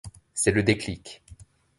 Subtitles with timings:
[0.33, 1.21] C'est le déclic.